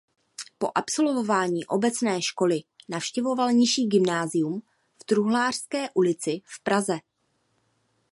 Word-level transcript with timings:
Po 0.57 0.67
absolvování 0.77 1.65
obecné 1.65 2.21
školy 2.21 2.59
navštěvoval 2.89 3.51
nižší 3.51 3.87
gymnázium 3.87 4.61
v 5.01 5.03
Truhlářské 5.03 5.89
ulici 5.95 6.41
v 6.45 6.63
Praze. 6.63 6.97